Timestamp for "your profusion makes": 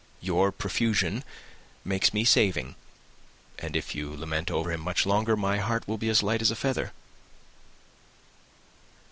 0.19-2.11